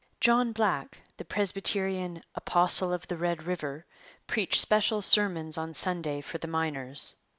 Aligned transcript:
John 0.19 0.51
Black, 0.51 0.99
the 1.17 1.23
Presbyterian 1.25 2.23
'apostle 2.33 2.91
of 2.91 3.07
the 3.07 3.17
Red 3.17 3.43
River,' 3.43 3.85
preached 4.25 4.59
special 4.59 5.03
sermons 5.03 5.59
on 5.59 5.75
Sunday 5.75 6.21
for 6.21 6.39
the 6.39 6.47
miners. 6.47 7.13